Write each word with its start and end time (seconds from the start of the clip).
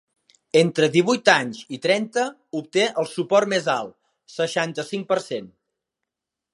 Entre 0.61 0.87
divuit 0.95 1.29
anys 1.33 1.59
i 1.77 1.79
trenta 1.83 2.25
obté 2.61 2.87
el 3.03 3.11
suport 3.13 3.53
més 3.55 3.71
alt: 3.77 3.95
seixanta-cinc 4.41 5.11
per 5.15 5.23
cent. 5.31 5.57